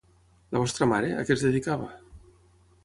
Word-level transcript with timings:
La 0.55 0.61
vostra 0.63 0.87
mare, 0.93 1.11
a 1.17 1.21
què 1.27 1.37
es 1.37 1.45
dedicava? 1.49 1.93